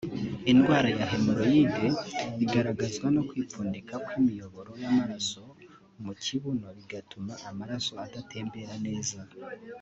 Indwara 0.51 0.89
ya 0.99 1.05
hemoroyide 1.11 1.85
igaragazwa 2.43 3.07
no 3.15 3.21
kwipfundika 3.27 3.93
kw’imiyoboro 4.05 4.71
y’amaraso 4.81 5.41
mu 6.03 6.13
kibuno 6.23 6.67
bigatuma 6.77 7.33
amaraso 7.49 7.93
adatembera 8.05 8.73
neza 8.87 9.19